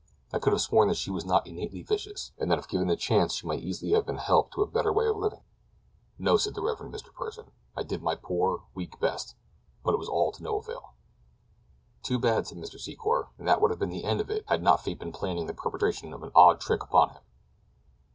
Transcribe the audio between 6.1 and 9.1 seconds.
"No," said the Rev. Mr. Pursen; "I did my poor, weak